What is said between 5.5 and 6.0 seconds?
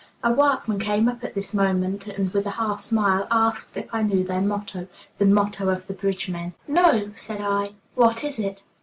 of the